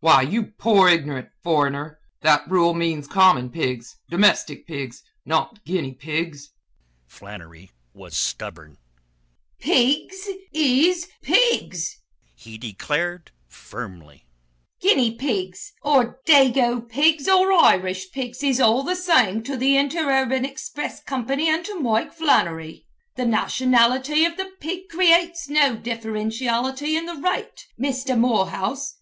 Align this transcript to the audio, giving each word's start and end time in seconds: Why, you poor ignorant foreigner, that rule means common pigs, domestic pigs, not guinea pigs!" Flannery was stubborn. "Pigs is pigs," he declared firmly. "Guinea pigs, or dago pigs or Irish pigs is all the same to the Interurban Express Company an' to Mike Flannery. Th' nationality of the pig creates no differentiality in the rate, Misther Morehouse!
Why, 0.00 0.20
you 0.20 0.44
poor 0.58 0.90
ignorant 0.90 1.30
foreigner, 1.42 1.98
that 2.20 2.46
rule 2.46 2.74
means 2.74 3.08
common 3.08 3.48
pigs, 3.48 3.96
domestic 4.10 4.66
pigs, 4.66 5.02
not 5.24 5.64
guinea 5.64 5.94
pigs!" 5.94 6.50
Flannery 7.06 7.70
was 7.94 8.14
stubborn. 8.14 8.76
"Pigs 9.60 10.28
is 10.52 11.08
pigs," 11.22 12.00
he 12.34 12.58
declared 12.58 13.30
firmly. 13.46 14.26
"Guinea 14.82 15.14
pigs, 15.16 15.72
or 15.80 16.20
dago 16.28 16.86
pigs 16.86 17.26
or 17.26 17.50
Irish 17.54 18.12
pigs 18.12 18.42
is 18.42 18.60
all 18.60 18.82
the 18.82 18.94
same 18.94 19.42
to 19.44 19.56
the 19.56 19.78
Interurban 19.78 20.44
Express 20.44 21.02
Company 21.02 21.48
an' 21.48 21.64
to 21.64 21.80
Mike 21.80 22.12
Flannery. 22.12 22.84
Th' 23.16 23.26
nationality 23.26 24.26
of 24.26 24.36
the 24.36 24.50
pig 24.60 24.90
creates 24.90 25.48
no 25.48 25.74
differentiality 25.74 26.94
in 26.94 27.06
the 27.06 27.14
rate, 27.16 27.64
Misther 27.78 28.16
Morehouse! 28.18 28.94